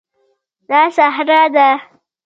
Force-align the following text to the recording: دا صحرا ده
دا 0.69 0.81
صحرا 0.97 1.41
ده 1.55 1.67